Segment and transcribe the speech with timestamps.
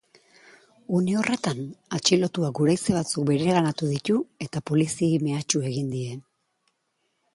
[0.99, 1.59] Une horretan,
[1.97, 6.21] atxilotuak guraize batzuk bereganatu ditu eta poliziei mehatxu egin die.